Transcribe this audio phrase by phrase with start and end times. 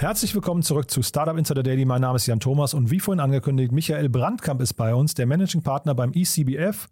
[0.00, 1.84] Herzlich willkommen zurück zu Startup Insider Daily.
[1.84, 5.26] Mein Name ist Jan Thomas und wie vorhin angekündigt, Michael Brandkamp ist bei uns, der
[5.26, 6.86] Managing Partner beim ECBF.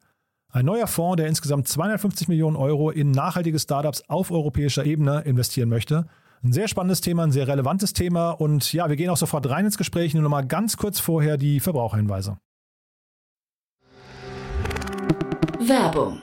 [0.52, 5.69] Ein neuer Fonds, der insgesamt 250 Millionen Euro in nachhaltige Startups auf europäischer Ebene investieren
[5.69, 6.09] möchte.
[6.42, 9.66] Ein sehr spannendes Thema, ein sehr relevantes Thema und ja, wir gehen auch sofort rein
[9.66, 10.12] ins Gespräch.
[10.12, 12.38] Nur noch mal ganz kurz vorher die Verbraucherhinweise.
[15.61, 16.23] Werbung.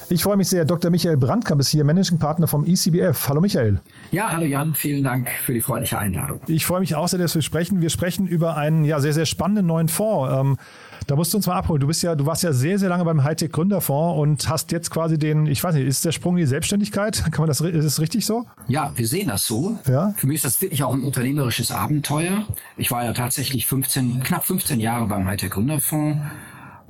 [0.11, 0.91] Ich freue mich sehr, Dr.
[0.91, 3.29] Michael Brandkamp ist hier, Managing Partner vom ECBF.
[3.29, 3.79] Hallo Michael.
[4.11, 6.41] Ja, hallo Jan, vielen Dank für die freundliche Einladung.
[6.47, 7.79] Ich freue mich auch sehr, dass wir sprechen.
[7.79, 10.33] Wir sprechen über einen ja, sehr, sehr spannenden neuen Fonds.
[10.35, 10.57] Ähm,
[11.07, 11.79] da musst du uns mal abholen.
[11.79, 14.91] Du bist ja, du warst ja sehr, sehr lange beim Hightech Gründerfonds und hast jetzt
[14.91, 17.23] quasi den, ich weiß nicht, ist der Sprung in die Selbstständigkeit?
[17.31, 18.45] Kann man das, ist das richtig so?
[18.67, 19.79] Ja, wir sehen das so.
[19.87, 20.13] Ja.
[20.17, 22.45] Für mich ist das wirklich auch ein unternehmerisches Abenteuer.
[22.75, 26.19] Ich war ja tatsächlich 15, knapp 15 Jahre beim Hightech Gründerfonds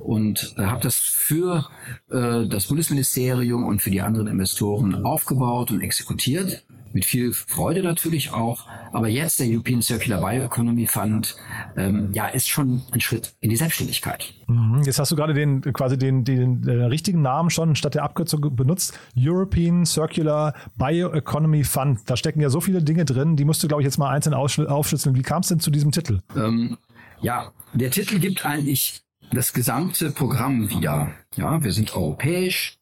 [0.02, 1.68] und äh, habe das für
[2.10, 6.64] äh, das Bundesministerium und für die anderen Investoren aufgebaut und exekutiert.
[6.94, 8.66] Mit viel Freude natürlich auch.
[8.92, 11.36] Aber jetzt der European Circular Bioeconomy Fund,
[11.74, 14.34] ähm, ja, ist schon ein Schritt in die Selbstständigkeit.
[14.46, 14.82] Mhm.
[14.84, 18.54] Jetzt hast du gerade den quasi den, den, den richtigen Namen schon statt der Abkürzung
[18.54, 18.98] benutzt.
[19.16, 22.00] European Circular Bioeconomy Fund.
[22.06, 24.34] Da stecken ja so viele Dinge drin, die musst du, glaube ich, jetzt mal einzeln
[24.34, 25.16] aufschlüsseln.
[25.16, 26.20] Wie kam es denn zu diesem Titel?
[26.36, 26.76] Ähm,
[27.22, 31.12] ja, der Titel gibt eigentlich das gesamte Programm wieder.
[31.36, 32.78] Ja, wir sind europäisch.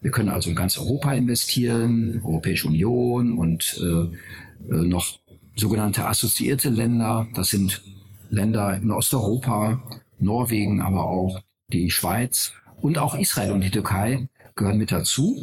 [0.00, 5.18] Wir können also in ganz Europa investieren, Europäische Union und äh, äh, noch
[5.56, 7.26] sogenannte assoziierte Länder.
[7.34, 7.82] Das sind
[8.28, 9.82] Länder in Osteuropa,
[10.18, 15.40] Norwegen, aber auch die Schweiz und auch Israel und die Türkei gehören mit dazu.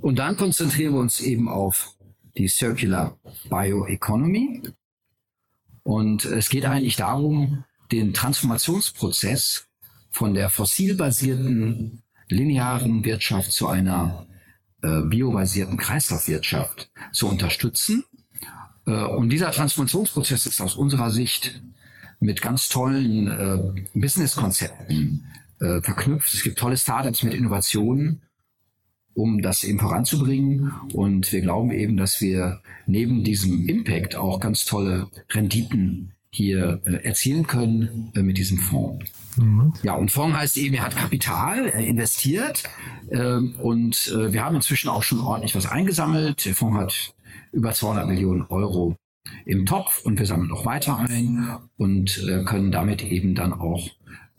[0.00, 1.96] Und dann konzentrieren wir uns eben auf
[2.36, 3.18] die Circular
[3.50, 4.62] Bioeconomy.
[5.82, 9.66] Und es geht eigentlich darum, den Transformationsprozess
[10.10, 14.26] von der fossilbasierten linearen Wirtschaft zu einer
[14.82, 18.04] äh, biobasierten Kreislaufwirtschaft zu unterstützen.
[18.86, 21.62] Äh, und dieser Transformationsprozess ist aus unserer Sicht
[22.20, 25.26] mit ganz tollen äh, Businesskonzepten
[25.60, 26.32] äh, verknüpft.
[26.34, 28.22] Es gibt tolle Startups mit Innovationen,
[29.14, 30.72] um das eben voranzubringen.
[30.92, 37.04] Und wir glauben eben, dass wir neben diesem Impact auch ganz tolle Renditen hier äh,
[37.04, 39.10] erzielen können äh, mit diesem Fonds.
[39.36, 39.72] Mhm.
[39.82, 42.64] Ja, und Fonds heißt eben, er hat Kapital er investiert
[43.10, 46.44] ähm, und äh, wir haben inzwischen auch schon ordentlich was eingesammelt.
[46.44, 47.14] Der Fonds hat
[47.52, 48.96] über 200 Millionen Euro
[49.46, 53.86] im Topf und wir sammeln noch weiter ein und äh, können damit eben dann auch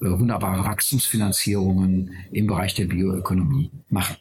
[0.02, 4.18] äh, wunderbare Wachstumsfinanzierungen im Bereich der Bioökonomie machen.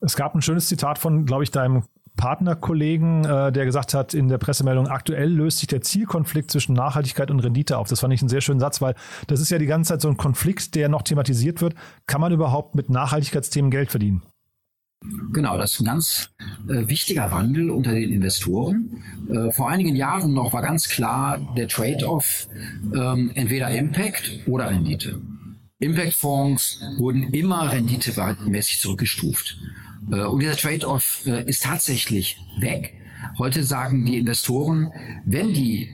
[0.00, 1.84] Es gab ein schönes Zitat von, glaube ich, deinem
[2.16, 7.30] Partnerkollegen, äh, der gesagt hat in der Pressemeldung, aktuell löst sich der Zielkonflikt zwischen Nachhaltigkeit
[7.30, 7.88] und Rendite auf.
[7.88, 8.94] Das fand ich einen sehr schönen Satz, weil
[9.26, 11.74] das ist ja die ganze Zeit so ein Konflikt, der noch thematisiert wird.
[12.06, 14.22] Kann man überhaupt mit Nachhaltigkeitsthemen Geld verdienen?
[15.32, 16.30] Genau, das ist ein ganz
[16.68, 19.02] äh, wichtiger Wandel unter den Investoren.
[19.28, 22.48] Äh, vor einigen Jahren noch war ganz klar der Trade-off
[22.94, 25.20] ähm, entweder Impact oder Rendite.
[25.78, 29.58] Impact-Fonds wurden immer renditemäßig zurückgestuft.
[30.10, 32.94] Äh, und dieser Trade-off äh, ist tatsächlich weg.
[33.38, 34.92] Heute sagen die Investoren,
[35.24, 35.90] wenn die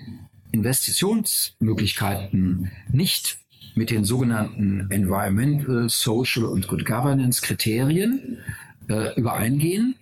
[0.52, 3.38] Investitionsmöglichkeiten nicht
[3.74, 8.36] mit den sogenannten Environmental, Social und Good Governance Kriterien
[8.88, 9.94] äh, übereingehen,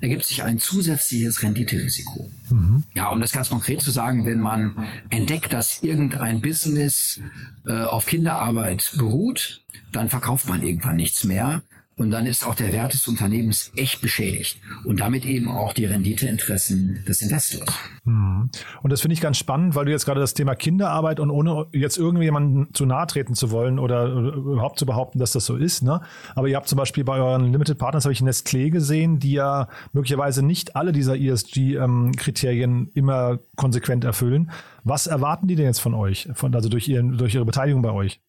[0.00, 2.30] ergibt sich ein zusätzliches Renditerisiko.
[2.50, 2.84] Mhm.
[2.94, 7.20] Ja, um das ganz konkret zu sagen, wenn man entdeckt, dass irgendein Business
[7.66, 9.62] äh, auf Kinderarbeit beruht,
[9.92, 11.62] dann verkauft man irgendwann nichts mehr,
[11.98, 14.60] Und dann ist auch der Wert des Unternehmens echt beschädigt.
[14.84, 17.68] Und damit eben auch die Renditeinteressen des Investors.
[18.04, 18.48] Hm.
[18.82, 21.66] Und das finde ich ganz spannend, weil du jetzt gerade das Thema Kinderarbeit und ohne
[21.72, 25.82] jetzt irgendjemanden zu nahe treten zu wollen oder, überhaupt zu behaupten, dass das so ist.
[25.82, 26.00] Ne?
[26.36, 29.68] Aber ihr habt zum Beispiel bei euren Limited Partners, habe ich Nestlé gesehen, die ja
[29.92, 34.52] möglicherweise nicht alle dieser ESG-Kriterien ähm, immer konsequent erfüllen.
[34.84, 37.90] Was erwarten die denn jetzt von euch, von, also durch, ihren, durch ihre Beteiligung bei
[37.90, 38.20] euch?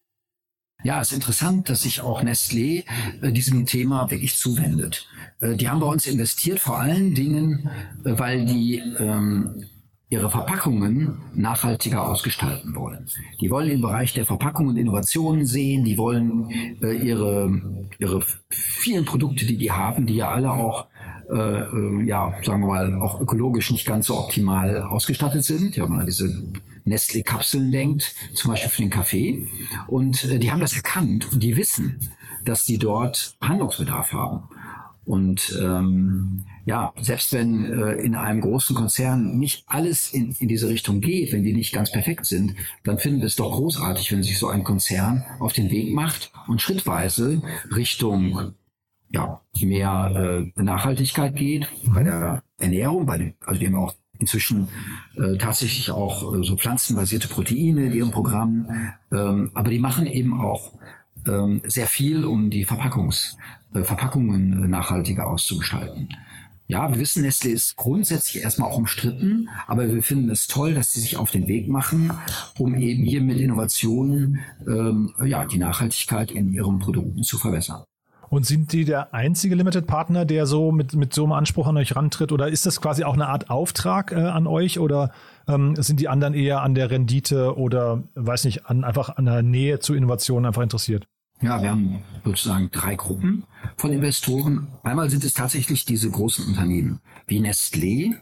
[0.81, 2.85] Ja, es ist interessant, dass sich auch Nestlé
[3.21, 5.07] äh, diesem Thema wirklich zuwendet.
[5.41, 7.69] Äh, die haben bei uns investiert, vor allen Dingen,
[8.05, 9.65] äh, weil die ähm,
[10.07, 13.07] ihre Verpackungen nachhaltiger ausgestalten wollen.
[13.41, 16.49] Die wollen im Bereich der Verpackungen Innovationen sehen, die wollen
[16.81, 17.61] äh, ihre,
[17.99, 20.87] ihre vielen Produkte, die die haben, die ja alle auch
[21.31, 25.75] äh, ja, sagen wir mal, auch ökologisch nicht ganz so optimal ausgestattet sind.
[25.75, 26.43] Ja, man diese
[26.85, 29.47] Nestle-Kapseln denkt, zum Beispiel für den Kaffee.
[29.87, 31.99] Und äh, die haben das erkannt und die wissen,
[32.45, 34.43] dass die dort Handlungsbedarf haben.
[35.05, 40.69] Und ähm, ja, selbst wenn äh, in einem großen Konzern nicht alles in, in diese
[40.69, 42.53] Richtung geht, wenn die nicht ganz perfekt sind,
[42.83, 46.31] dann finden wir es doch großartig, wenn sich so ein Konzern auf den Weg macht
[46.47, 47.41] und schrittweise
[47.75, 48.53] Richtung
[49.11, 54.67] ja, mehr äh, Nachhaltigkeit geht bei der Ernährung, bei den, also die haben auch inzwischen
[55.15, 58.67] äh, tatsächlich auch äh, so pflanzenbasierte Proteine in ihrem Programm.
[59.11, 60.73] Ähm, aber die machen eben auch
[61.27, 63.37] ähm, sehr viel, um die Verpackungs,
[63.73, 66.09] äh, Verpackungen nachhaltiger auszugestalten.
[66.67, 70.93] Ja, wir wissen, Nestle ist grundsätzlich erstmal auch umstritten, aber wir finden es toll, dass
[70.93, 72.11] sie sich auf den Weg machen,
[72.59, 77.83] um eben hier mit Innovationen ähm, ja, die Nachhaltigkeit in ihren Produkten zu verbessern.
[78.29, 81.77] Und sind die der einzige Limited Partner, der so mit, mit so einem Anspruch an
[81.77, 82.31] euch rantritt?
[82.31, 84.79] Oder ist das quasi auch eine Art Auftrag äh, an euch?
[84.79, 85.11] Oder
[85.47, 89.41] ähm, sind die anderen eher an der Rendite oder, weiß nicht, an, einfach an der
[89.41, 91.07] Nähe zu Innovationen einfach interessiert?
[91.41, 93.45] Ja, wir haben sozusagen drei Gruppen
[93.77, 94.67] von Investoren.
[94.83, 98.15] Einmal sind es tatsächlich diese großen Unternehmen wie Nestlé.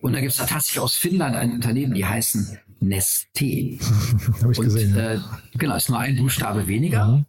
[0.00, 2.58] Und da gibt es tatsächlich aus Finnland ein Unternehmen, die heißen
[2.88, 3.78] Nesté.
[4.40, 4.96] Habe ich und, gesehen.
[4.96, 5.18] Äh,
[5.58, 7.06] genau, ist nur ein Buchstabe weniger.
[7.06, 7.24] Mhm.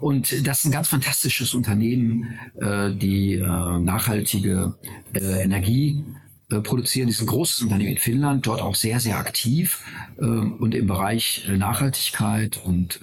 [0.00, 4.74] Und das ist ein ganz fantastisches Unternehmen, äh, die äh, nachhaltige
[5.14, 6.04] äh, Energie
[6.50, 7.06] äh, produzieren.
[7.06, 9.82] Die ist ein großes Unternehmen in Finnland, dort auch sehr, sehr aktiv
[10.18, 13.00] äh, und im Bereich Nachhaltigkeit und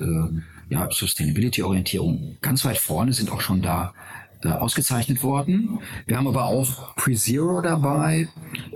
[0.70, 3.94] ja, Sustainability-Orientierung ganz weit vorne, sind auch schon da
[4.44, 5.80] äh, ausgezeichnet worden.
[6.06, 8.28] Wir haben aber auch PreZero dabei.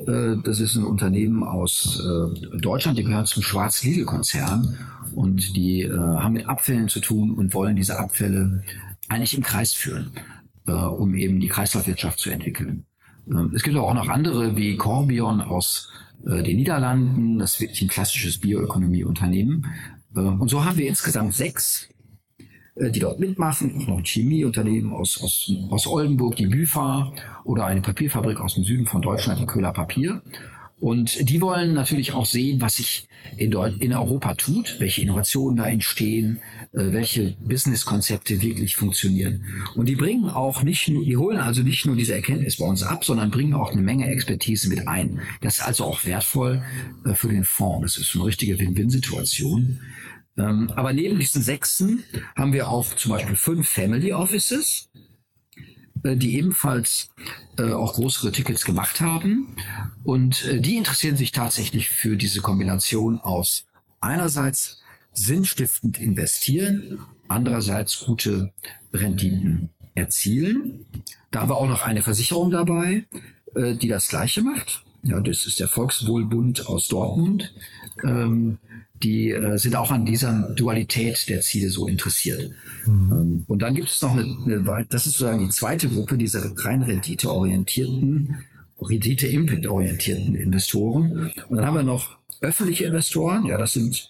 [0.07, 4.77] Äh, das ist ein Unternehmen aus äh, Deutschland, die gehört zum Schwarz-Lidl-Konzern
[5.13, 8.63] und die äh, haben mit Abfällen zu tun und wollen diese Abfälle
[9.07, 10.11] eigentlich im Kreis führen,
[10.67, 12.85] äh, um eben die Kreislaufwirtschaft zu entwickeln.
[13.27, 15.89] Ähm, es gibt auch noch andere wie Corbion aus
[16.25, 17.39] äh, den Niederlanden.
[17.39, 19.67] Das ist wirklich ein klassisches Bioökonomieunternehmen.
[20.13, 21.87] Und so haben wir insgesamt sechs
[22.75, 23.85] die dort mitmachen.
[23.87, 27.13] Noch ein Chemieunternehmen aus, aus, aus Oldenburg, die Büfa
[27.43, 30.21] oder eine Papierfabrik aus dem Süden von Deutschland, die Köhler Papier.
[30.81, 33.07] Und die wollen natürlich auch sehen, was sich
[33.37, 36.39] in, in Europa tut, welche Innovationen da entstehen,
[36.73, 39.45] äh, welche Businesskonzepte wirklich funktionieren.
[39.75, 42.81] Und die bringen auch nicht nur, die holen also nicht nur diese Erkenntnis bei uns
[42.81, 45.21] ab, sondern bringen auch eine Menge Expertise mit ein.
[45.41, 46.63] Das ist also auch wertvoll
[47.05, 47.93] äh, für den Fonds.
[47.93, 49.79] Das ist eine richtige Win-Win-Situation.
[50.37, 52.03] Ähm, aber neben diesen sechsen
[52.35, 54.89] haben wir auch zum Beispiel fünf Family Offices,
[56.03, 57.09] äh, die ebenfalls
[57.57, 59.55] äh, auch größere Tickets gemacht haben.
[60.03, 63.65] Und äh, die interessieren sich tatsächlich für diese Kombination aus
[63.99, 64.81] einerseits
[65.13, 68.51] sinnstiftend investieren, andererseits gute
[68.93, 70.85] Renditen erzielen.
[71.31, 73.05] Da haben wir auch noch eine Versicherung dabei,
[73.55, 74.83] äh, die das Gleiche macht.
[75.03, 77.53] Ja, das ist der Volkswohlbund aus Dortmund.
[78.03, 78.59] Ähm,
[79.03, 82.51] die äh, sind auch an dieser Dualität der Ziele so interessiert.
[82.85, 83.11] Mhm.
[83.11, 86.51] Ähm, und dann gibt es noch eine, eine, das ist sozusagen die zweite Gruppe dieser
[86.65, 88.43] rein renditeorientierten,
[88.79, 91.31] rendite-impact-orientierten Investoren.
[91.49, 94.09] Und dann haben wir noch öffentliche Investoren, ja, das sind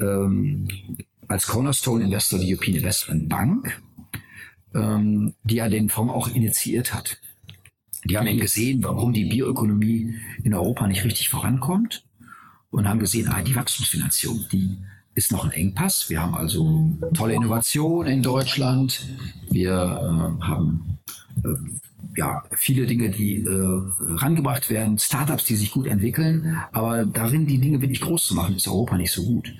[0.00, 0.68] ähm,
[1.28, 3.82] als Cornerstone Investor die European Investment Bank,
[4.74, 7.18] ähm, die ja den Fonds auch initiiert hat.
[8.04, 10.14] Die haben eben gesehen, warum die Bioökonomie
[10.44, 12.06] in Europa nicht richtig vorankommt
[12.70, 14.78] und haben gesehen, ah, die Wachstumsfinanzierung, die
[15.14, 16.10] ist noch ein Engpass.
[16.10, 19.06] Wir haben also tolle Innovationen in Deutschland.
[19.50, 20.98] Wir äh, haben
[21.42, 21.48] äh,
[22.16, 23.80] ja viele Dinge, die äh,
[24.16, 28.56] rangebracht werden, Startups, die sich gut entwickeln, aber darin die Dinge wirklich groß zu machen,
[28.56, 29.54] ist Europa nicht so gut.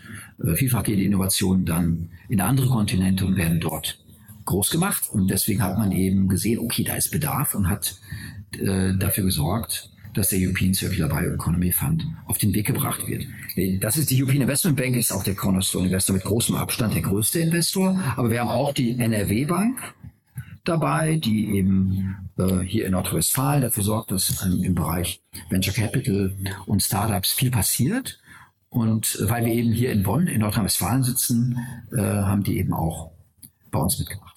[0.44, 3.98] Äh, vielfach gehen die Innovationen dann in andere Kontinente und werden dort
[4.44, 7.96] groß gemacht und deswegen hat man eben gesehen, okay, da ist Bedarf und hat
[8.58, 13.26] äh, dafür gesorgt, dass der European Circular Bioeconomy Fund auf den Weg gebracht wird.
[13.80, 17.02] Das ist die European Investment Bank, ist auch der Cornerstone Investor mit großem Abstand der
[17.02, 18.00] größte Investor.
[18.16, 19.78] Aber wir haben auch die NRW Bank,
[20.68, 26.34] dabei, die eben äh, hier in Nordrhein-Westfalen dafür sorgt, dass ähm, im Bereich Venture Capital
[26.66, 28.18] und Startups viel passiert.
[28.68, 31.58] Und weil wir eben hier in Bonn, in Nordrhein-Westfalen sitzen,
[31.92, 33.12] äh, haben die eben auch
[33.70, 34.35] bei uns mitgemacht.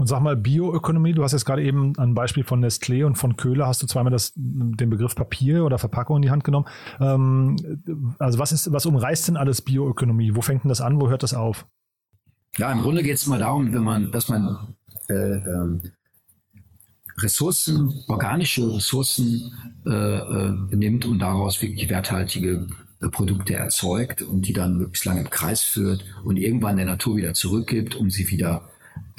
[0.00, 3.36] Und sag mal, Bioökonomie, du hast jetzt gerade eben ein Beispiel von Nestlé und von
[3.36, 6.64] Köhler, hast du zweimal das, den Begriff Papier oder Verpackung in die Hand genommen.
[7.00, 10.34] Ähm, also was ist, was umreißt denn alles Bioökonomie?
[10.34, 10.98] Wo fängt denn das an?
[11.02, 11.66] Wo hört das auf?
[12.56, 14.74] Ja, im Grunde geht es immer darum, wenn man, dass man
[15.10, 15.82] äh, ähm,
[17.18, 19.52] Ressourcen, organische Ressourcen
[19.84, 22.68] äh, äh, nimmt und daraus wirklich werthaltige
[23.02, 27.18] äh, Produkte erzeugt und die dann möglichst lange im Kreis führt und irgendwann der Natur
[27.18, 28.69] wieder zurückgibt, um sie wieder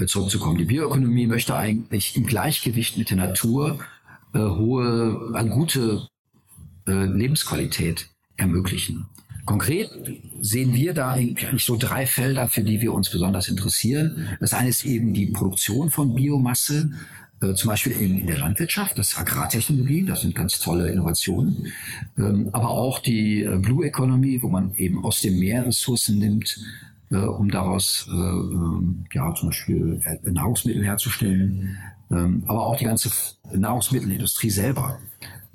[0.06, 0.58] zurückzukommen.
[0.58, 3.80] Die Bioökonomie möchte eigentlich im Gleichgewicht mit der Natur
[4.34, 6.08] äh, hohe, eine gute
[6.88, 9.08] äh, Lebensqualität ermöglichen.
[9.46, 9.90] Konkret
[10.40, 14.28] sehen wir da eigentlich so drei Felder, für die wir uns besonders interessieren.
[14.40, 16.92] Das eine ist eben die Produktion von Biomasse,
[17.42, 21.74] äh, zum Beispiel in, in, der Landwirtschaft, das ist Agrartechnologie, das sind ganz tolle Innovationen,
[22.18, 26.60] ähm, aber auch die äh, Blue Economy, wo man eben aus dem Meer Ressourcen nimmt,
[27.12, 31.78] äh, um daraus äh, ähm, ja zum Beispiel äh, Nahrungsmittel herzustellen.
[32.10, 33.12] Ähm, aber auch die ganze
[33.54, 35.00] Nahrungsmittelindustrie selber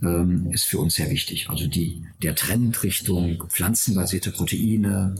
[0.02, 1.48] ähm, ist für uns sehr wichtig.
[1.50, 5.14] Also die, der Trend Richtung pflanzenbasierte Proteine,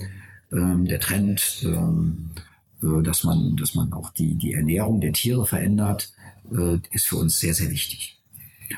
[0.53, 2.31] ähm, der Trend, ähm,
[2.83, 6.13] äh, dass man, dass man auch die, die Ernährung der Tiere verändert,
[6.53, 8.19] äh, ist für uns sehr, sehr wichtig.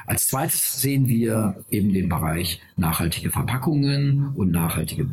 [0.07, 5.09] Als zweites sehen wir eben den Bereich nachhaltige Verpackungen und nachhaltige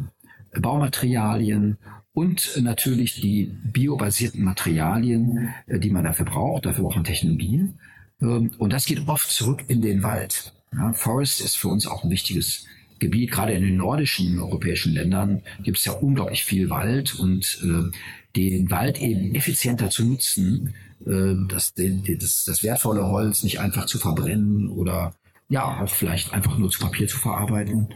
[0.59, 1.77] Baumaterialien
[2.15, 6.65] und natürlich die biobasierten Materialien, äh, die man dafür braucht.
[6.65, 7.77] Dafür braucht man Technologien.
[8.21, 10.53] Ähm, und das geht oft zurück in den Wald.
[10.73, 12.65] Ja, Forest ist für uns auch ein wichtiges
[12.99, 13.31] Gebiet.
[13.31, 17.91] Gerade in den nordischen europäischen Ländern gibt es ja unglaublich viel Wald und äh,
[18.35, 20.73] den Wald eben effizienter zu nutzen,
[21.05, 25.13] äh, das, das, das wertvolle Holz nicht einfach zu verbrennen oder
[25.49, 27.89] ja auch vielleicht einfach nur zu Papier zu verarbeiten,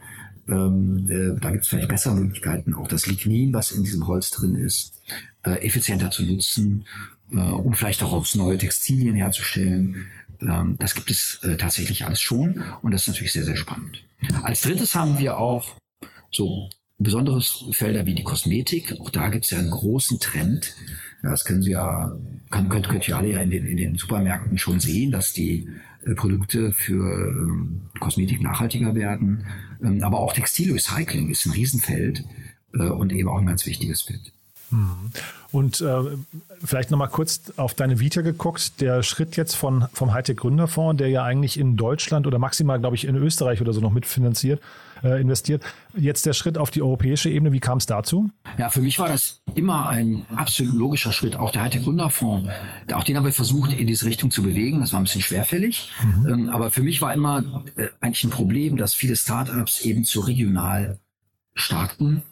[0.50, 4.32] ähm, äh, da gibt es vielleicht bessere Möglichkeiten, auch das Lignin, was in diesem Holz
[4.32, 4.94] drin ist,
[5.44, 6.86] äh, effizienter zu nutzen,
[7.32, 10.08] äh, um vielleicht auch aus neue Textilien herzustellen.
[10.41, 14.03] Ähm, das gibt es äh, tatsächlich alles schon und das ist natürlich sehr, sehr spannend.
[14.44, 15.75] Als drittes haben wir auch
[16.32, 17.41] so besondere
[17.72, 19.00] Felder wie die Kosmetik.
[19.00, 20.75] Auch da gibt es ja einen großen Trend.
[21.24, 22.15] Das können Sie ja,
[22.50, 25.70] könnt, könnt, könnt ihr alle ja in den, in den Supermärkten schon sehen, dass die
[26.15, 29.46] Produkte für ähm, Kosmetik nachhaltiger werden.
[29.84, 32.24] Ähm, aber auch Textilrecycling ist ein Riesenfeld
[32.74, 34.32] äh, und eben auch ein ganz wichtiges Feld.
[34.72, 35.12] Mhm.
[35.51, 36.03] Und äh,
[36.63, 38.82] vielleicht nochmal kurz auf deine Vita geguckt.
[38.82, 42.96] Der Schritt jetzt von, vom Hightech Gründerfonds, der ja eigentlich in Deutschland oder maximal, glaube
[42.96, 44.62] ich, in Österreich oder so noch mitfinanziert,
[45.03, 45.63] äh, investiert.
[45.96, 48.29] Jetzt der Schritt auf die europäische Ebene, wie kam es dazu?
[48.58, 51.36] Ja, für mich war das immer ein absolut logischer Schritt.
[51.36, 52.50] Auch der Hightech Gründerfonds,
[52.94, 54.79] auch den haben wir versucht, in diese Richtung zu bewegen.
[54.79, 55.91] Das war ein bisschen schwerfällig.
[56.03, 56.29] Mhm.
[56.29, 60.22] Ähm, aber für mich war immer äh, eigentlich ein Problem, dass viele Startups eben zu
[60.22, 61.00] regional
[61.56, 62.24] starten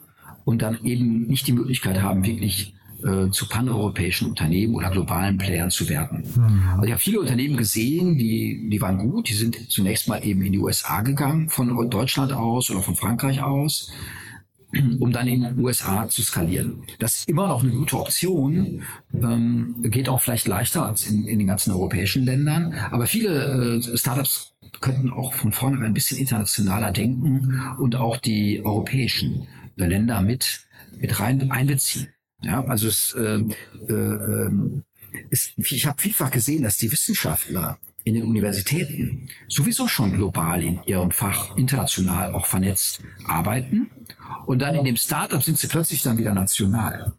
[0.44, 5.70] und dann eben nicht die Möglichkeit haben, wirklich äh, zu paneuropäischen Unternehmen oder globalen Playern
[5.70, 6.24] zu werden.
[6.34, 6.68] Mhm.
[6.70, 10.42] Also ich habe viele Unternehmen gesehen, die, die waren gut, die sind zunächst mal eben
[10.42, 13.90] in die USA gegangen, von Deutschland aus oder von Frankreich aus,
[14.98, 16.82] um dann in den USA zu skalieren.
[16.98, 18.82] Das ist immer noch eine gute Option,
[19.14, 23.96] ähm, geht auch vielleicht leichter als in, in den ganzen europäischen Ländern, aber viele äh,
[23.96, 30.66] Startups könnten auch von vornherein ein bisschen internationaler denken und auch die europäischen Länder mit,
[30.98, 32.08] mit rein einbeziehen.
[32.42, 33.42] Ja, also es, äh,
[33.88, 34.84] äh, ähm,
[35.30, 40.80] es, ich habe vielfach gesehen, dass die Wissenschaftler in den Universitäten sowieso schon global in
[40.86, 43.90] ihrem Fach international auch vernetzt arbeiten
[44.46, 47.12] und dann in dem Startup sind sie plötzlich dann wieder national,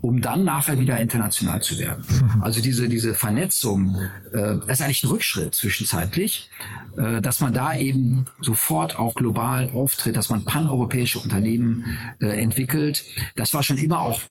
[0.00, 2.04] um dann nachher wieder international zu werden.
[2.40, 3.96] Also diese diese Vernetzung,
[4.32, 6.48] äh, das ist eigentlich ein Rückschritt zwischenzeitlich,
[6.96, 11.84] äh, dass man da eben sofort auch global auftritt, dass man paneuropäische Unternehmen
[12.20, 13.04] äh, entwickelt.
[13.36, 14.22] Das war schon immer auch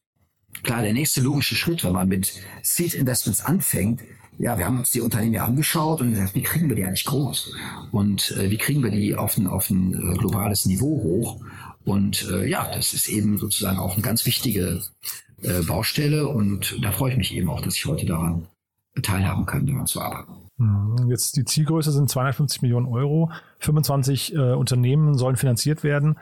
[0.64, 4.02] klar der nächste logische Schritt, wenn man mit Seed Investments anfängt.
[4.38, 7.06] Ja, wir haben uns die Unternehmen ja angeschaut und gesagt, wie kriegen wir die eigentlich
[7.06, 7.54] groß?
[7.92, 11.42] Und äh, wie kriegen wir die auf ein, auf ein äh, globales Niveau hoch?
[11.84, 14.82] Und äh, ja, das ist eben sozusagen auch eine ganz wichtige
[15.42, 18.48] äh, Baustelle und da freue ich mich eben auch, dass ich heute daran
[19.02, 20.34] teilhaben kann, daran zu arbeiten.
[20.58, 21.10] Mhm.
[21.10, 23.32] Jetzt die Zielgröße sind 250 Millionen Euro.
[23.60, 26.18] 25 äh, Unternehmen sollen finanziert werden.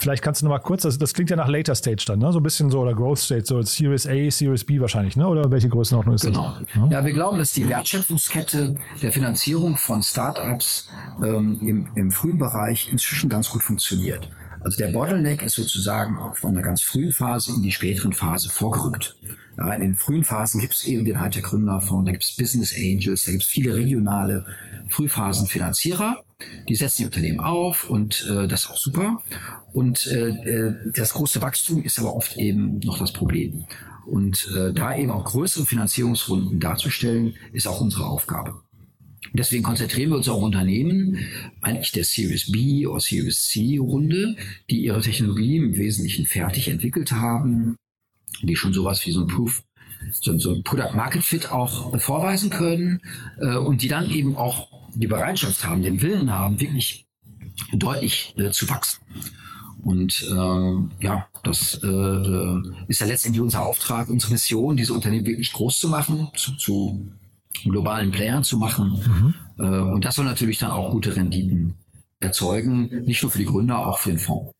[0.00, 2.32] Vielleicht kannst du noch mal kurz, das, das klingt ja nach Later Stage dann, ne?
[2.32, 5.28] so ein bisschen so, oder Growth Stage, so Series A, Series B wahrscheinlich, ne?
[5.28, 6.56] oder welche Größenordnung ist genau.
[6.58, 6.72] das?
[6.72, 6.88] Genau.
[6.90, 10.88] Ja, wir glauben, dass die Wertschöpfungskette der Finanzierung von Startups
[11.22, 14.30] ähm, im, im frühen Bereich inzwischen ganz gut funktioniert.
[14.62, 19.16] Also der Bottleneck ist sozusagen von einer ganz frühen Phase in die späteren Phase vorgerückt.
[19.58, 22.74] Ja, in den frühen Phasen gibt es eben den Hightech Gründerfonds, da gibt es Business
[22.74, 24.46] Angels, da gibt es viele regionale
[24.88, 26.24] Frühphasenfinanzierer.
[26.68, 29.22] Die setzen die Unternehmen auf und äh, das ist auch super.
[29.72, 33.64] Und äh, äh, das große Wachstum ist aber oft eben noch das Problem.
[34.06, 38.62] Und äh, da eben auch größere Finanzierungsrunden darzustellen, ist auch unsere Aufgabe.
[39.32, 41.18] Deswegen konzentrieren wir uns auf Unternehmen,
[41.60, 44.36] eigentlich der Series B oder Series C Runde,
[44.68, 47.76] die ihre Technologie im Wesentlichen fertig entwickelt haben,
[48.42, 49.62] die schon sowas wie so ein Proof,
[50.12, 53.00] so, so ein Product Market Fit auch vorweisen können
[53.40, 57.06] äh, und die dann eben auch die Bereitschaft haben, den Willen haben, wirklich
[57.72, 59.00] deutlich äh, zu wachsen.
[59.82, 65.52] Und äh, ja, das äh, ist ja letztendlich unser Auftrag, unsere Mission, diese Unternehmen wirklich
[65.52, 67.08] groß zu machen, zu, zu
[67.64, 69.34] globalen Playern zu machen.
[69.58, 69.64] Mhm.
[69.64, 71.74] Äh, und das soll natürlich dann auch gute Renditen
[72.20, 74.52] erzeugen, nicht nur für die Gründer, auch für den Fonds.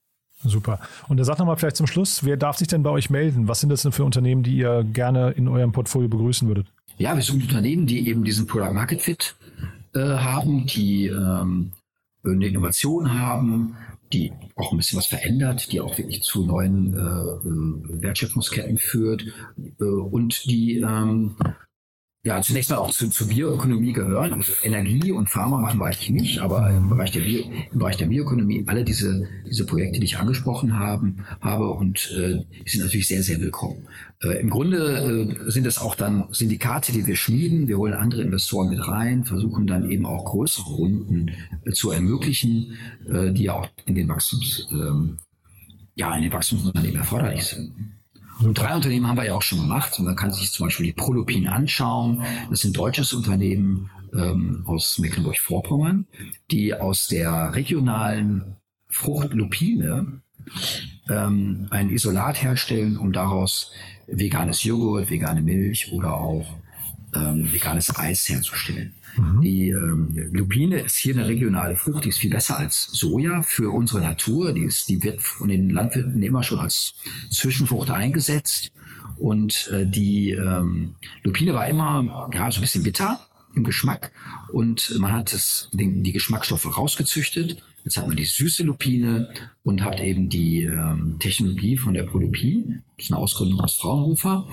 [0.42, 0.80] Super.
[1.08, 3.46] Und er sagt nochmal vielleicht zum Schluss, wer darf sich denn bei euch melden?
[3.46, 6.66] Was sind das denn für Unternehmen, die ihr gerne in eurem Portfolio begrüßen würdet?
[6.96, 9.34] Ja, wir suchen Unternehmen, die eben diesen Product Market Fit
[9.94, 11.72] äh, haben, die ähm,
[12.24, 13.76] eine Innovation haben,
[14.12, 19.24] die auch ein bisschen was verändert, die auch wirklich zu neuen äh, äh Wertschöpfungsketten führt
[19.80, 21.36] äh, und die ähm,
[22.22, 24.34] ja, zunächst mal auch zu, zur Bioökonomie gehören.
[24.34, 27.96] Also Energie und Pharma machen wir eigentlich nicht, aber im Bereich der, Bio, im Bereich
[27.96, 32.82] der Bioökonomie alle diese, diese Projekte, die ich angesprochen haben, habe und äh, die sind
[32.82, 33.88] natürlich sehr, sehr willkommen.
[34.22, 37.68] Äh, Im Grunde äh, sind es auch dann Syndikate, die wir schmieden.
[37.68, 41.30] Wir holen andere Investoren mit rein, versuchen dann eben auch größere Runden
[41.64, 42.76] äh, zu ermöglichen,
[43.08, 45.16] äh, die ja auch in den Wachstums, ähm,
[45.94, 47.99] ja, in den Wachstumsunternehmen erforderlich sind.
[48.42, 49.98] Und drei Unternehmen haben wir ja auch schon gemacht.
[49.98, 52.22] Man kann sich zum Beispiel die Prolupin anschauen.
[52.48, 56.06] Das ein deutsches Unternehmen ähm, aus Mecklenburg-Vorpommern,
[56.50, 58.56] die aus der regionalen
[58.88, 60.22] Frucht Lupine
[61.08, 63.72] ähm, ein Isolat herstellen, um daraus
[64.06, 66.46] veganes Joghurt, vegane Milch oder auch
[67.14, 68.94] ähm, veganes Eis herzustellen.
[69.16, 69.40] Mhm.
[69.40, 73.70] Die ähm, Lupine ist hier eine regionale Frucht, die ist viel besser als Soja für
[73.70, 74.52] unsere Natur.
[74.52, 76.94] Die, ist, die wird von den Landwirten immer schon als
[77.30, 78.72] Zwischenfrucht eingesetzt.
[79.18, 83.20] Und äh, die ähm, Lupine war immer ja, so ein bisschen bitter
[83.54, 84.12] im Geschmack
[84.52, 89.82] und man hat das, den, die Geschmacksstoffe rausgezüchtet Jetzt hat man die süße Lupine und
[89.82, 94.46] hat eben die ähm, Technologie von der Prolupin, das ist eine Ausgründung aus Fraunhofer,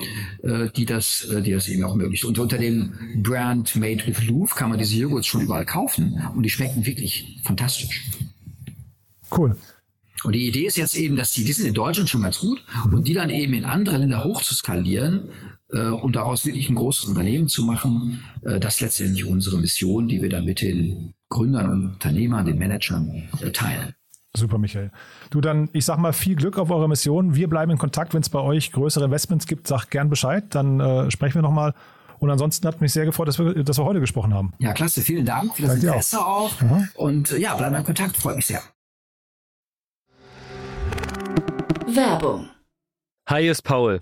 [0.43, 2.23] äh, die, das, äh, die das eben auch ermöglicht.
[2.23, 6.43] Und unter dem Brand Made with Louvre kann man diese Joghurts schon überall kaufen und
[6.43, 8.09] die schmecken wirklich fantastisch.
[9.35, 9.57] Cool.
[10.23, 12.63] Und die Idee ist jetzt eben, dass die, die sind in Deutschland schon ganz gut
[12.91, 15.29] und die dann eben in andere Länder hochzuskalieren
[15.71, 20.07] äh, und daraus wirklich ein großes Unternehmen zu machen, äh, das ist letztendlich unsere Mission,
[20.07, 23.93] die wir dann mit den Gründern und Unternehmern, den Managern teilen.
[24.35, 24.91] Super, Michael.
[25.29, 27.35] Du dann, ich sag mal, viel Glück auf eure Mission.
[27.35, 30.79] Wir bleiben in Kontakt, wenn es bei euch größere Investments gibt, sag gern Bescheid, dann
[30.79, 31.73] äh, sprechen wir nochmal.
[32.19, 34.53] Und ansonsten hat mich sehr gefreut, dass wir, dass wir heute gesprochen haben.
[34.59, 35.01] Ja, klasse.
[35.01, 36.51] Vielen Dank für das Danke Interesse auch.
[36.61, 36.95] auch.
[36.95, 38.17] Und äh, ja, bleiben in Kontakt.
[38.17, 38.61] Freut mich sehr.
[41.87, 42.49] Werbung.
[43.29, 44.01] Hi, ist Paul.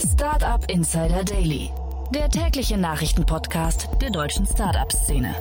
[0.00, 1.70] Startup Insider Daily,
[2.14, 5.34] der tägliche Nachrichtenpodcast der deutschen Startup-Szene.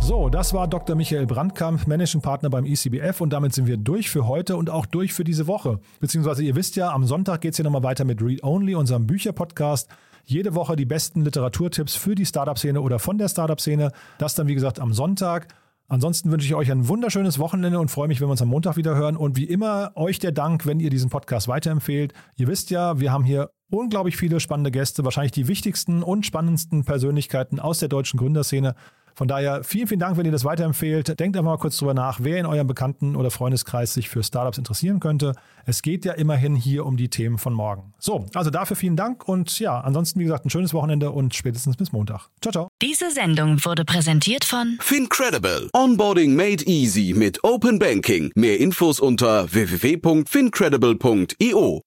[0.00, 0.96] So, das war Dr.
[0.96, 4.86] Michael Brandkamp, Managing Partner beim ECBF und damit sind wir durch für heute und auch
[4.86, 5.78] durch für diese Woche.
[6.00, 9.06] Beziehungsweise ihr wisst ja, am Sonntag geht es hier nochmal weiter mit Read Only, unserem
[9.06, 9.90] Bücherpodcast.
[10.24, 13.92] Jede Woche die besten Literaturtipps für die Startup-Szene oder von der Startup-Szene.
[14.16, 15.48] Das dann, wie gesagt, am Sonntag.
[15.92, 18.78] Ansonsten wünsche ich euch ein wunderschönes Wochenende und freue mich, wenn wir uns am Montag
[18.78, 19.14] wieder hören.
[19.14, 22.14] Und wie immer, euch der Dank, wenn ihr diesen Podcast weiterempfehlt.
[22.34, 26.86] Ihr wisst ja, wir haben hier unglaublich viele spannende Gäste, wahrscheinlich die wichtigsten und spannendsten
[26.86, 28.74] Persönlichkeiten aus der deutschen Gründerszene.
[29.14, 31.18] Von daher vielen, vielen Dank, wenn ihr das weiterempfehlt.
[31.20, 34.58] Denkt einfach mal kurz drüber nach, wer in eurem Bekannten- oder Freundeskreis sich für Startups
[34.58, 35.34] interessieren könnte.
[35.66, 37.92] Es geht ja immerhin hier um die Themen von morgen.
[37.98, 41.76] So, also dafür vielen Dank und ja, ansonsten wie gesagt ein schönes Wochenende und spätestens
[41.76, 42.28] bis Montag.
[42.40, 42.68] Ciao, ciao.
[42.80, 45.68] Diese Sendung wurde präsentiert von Fincredible.
[45.72, 48.32] Onboarding made easy mit Open Banking.
[48.34, 51.82] Mehr Infos unter www.fincredible.io.